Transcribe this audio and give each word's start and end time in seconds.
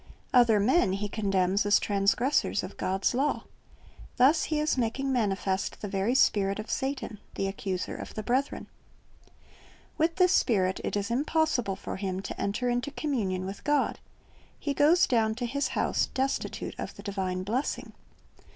"Other 0.33 0.59
men" 0.59 0.93
he 0.93 1.07
condemns 1.07 1.63
as 1.63 1.79
trans 1.79 2.15
gressors 2.15 2.63
of 2.63 2.75
God's 2.75 3.13
law. 3.13 3.43
Thus 4.17 4.45
he 4.45 4.59
is 4.59 4.75
making 4.75 5.13
manifest 5.13 5.79
the 5.79 5.87
very 5.87 6.15
spirit 6.15 6.57
of 6.57 6.71
Satan, 6.71 7.19
the 7.35 7.47
accuser 7.47 7.95
of 7.97 8.15
the 8.15 8.23
brethren. 8.23 8.65
With 9.99 10.15
this 10.15 10.31
spirit 10.31 10.81
it 10.83 10.95
is 10.95 11.11
impossible 11.11 11.75
for 11.75 11.97
him 11.97 12.19
to 12.23 12.41
enter 12.41 12.67
into 12.67 12.89
communion 12.89 13.45
with 13.45 13.63
God. 13.63 13.99
He 14.59 14.73
goes 14.73 15.05
down 15.05 15.35
to 15.35 15.45
his 15.45 15.67
house 15.77 16.07
destitute 16.07 16.73
of 16.79 16.95
the 16.95 17.03
divine 17.03 17.43
blessing. 17.43 17.93